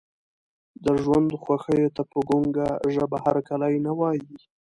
[0.83, 4.25] د ژوند خوښیو ته په ګونګه ژبه هرکلی نه وایي.